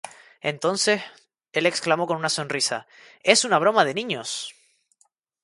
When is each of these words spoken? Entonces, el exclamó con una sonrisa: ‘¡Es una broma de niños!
Entonces, 0.41 1.03
el 1.51 1.67
exclamó 1.67 2.07
con 2.07 2.17
una 2.17 2.29
sonrisa: 2.29 2.87
‘¡Es 3.21 3.45
una 3.45 3.59
broma 3.59 3.85
de 3.85 3.93
niños! 3.93 4.55